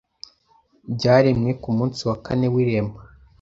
byaremwe 0.95 1.51
ku 1.61 1.69
munsi 1.77 2.01
wa 2.09 2.15
kane 2.25 2.47
w’irema. 2.53 2.97